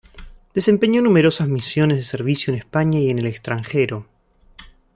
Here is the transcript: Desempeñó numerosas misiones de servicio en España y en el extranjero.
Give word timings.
Desempeñó 0.55 1.03
numerosas 1.03 1.47
misiones 1.47 1.99
de 1.99 2.03
servicio 2.03 2.51
en 2.51 2.57
España 2.57 2.99
y 2.99 3.11
en 3.11 3.19
el 3.19 3.27
extranjero. 3.27 4.07